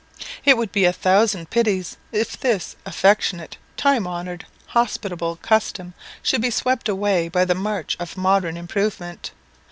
It 0.45 0.57
would 0.57 0.71
be 0.71 0.85
a 0.85 0.93
thousand 0.93 1.51
pities 1.51 1.95
if 2.11 2.35
this 2.35 2.75
affectionate, 2.87 3.57
time 3.77 4.07
honoured, 4.07 4.47
hospitable 4.69 5.35
custom, 5.43 5.93
should 6.23 6.41
be 6.41 6.49
swept 6.49 6.89
away 6.89 7.29
by 7.29 7.45
the 7.45 7.53
march 7.53 7.95
of 7.99 8.17
modern 8.17 8.57
improvement. 8.57 9.29